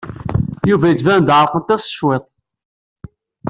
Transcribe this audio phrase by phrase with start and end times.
[0.69, 2.25] Yuba yettban-d ɛerqent-as cwiṭ.